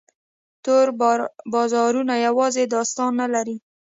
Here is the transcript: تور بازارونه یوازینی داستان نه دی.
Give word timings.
تور 0.63 0.87
بازارونه 1.53 2.13
یوازینی 2.25 2.71
داستان 2.73 3.11
نه 3.35 3.41
دی. 3.47 3.55